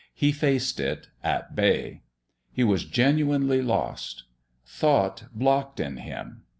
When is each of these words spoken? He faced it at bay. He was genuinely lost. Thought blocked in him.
He 0.15 0.31
faced 0.31 0.79
it 0.79 1.09
at 1.23 1.53
bay. 1.55 2.01
He 2.51 2.63
was 2.63 2.85
genuinely 2.85 3.61
lost. 3.61 4.23
Thought 4.65 5.25
blocked 5.31 5.79
in 5.79 5.97
him. 5.97 6.41